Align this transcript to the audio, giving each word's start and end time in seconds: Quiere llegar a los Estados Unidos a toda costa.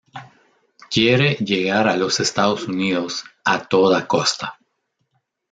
Quiere 0.89 1.35
llegar 1.35 1.87
a 1.87 1.95
los 1.95 2.19
Estados 2.19 2.67
Unidos 2.67 3.23
a 3.45 3.67
toda 3.67 4.07
costa. 4.07 4.57